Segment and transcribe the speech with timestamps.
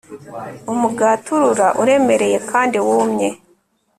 [0.73, 3.29] umugati urura uremereye kandi wumye